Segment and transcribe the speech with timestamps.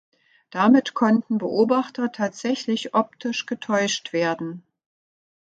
[0.49, 4.63] Damit konnten Beobachter tatsächlich optisch getäuscht werden.